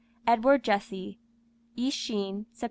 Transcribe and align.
EDWARD 0.25 0.63
JESSE. 0.63 1.19
_East 1.77 1.91
Sheen, 1.93 2.47
Sept. 2.51 2.59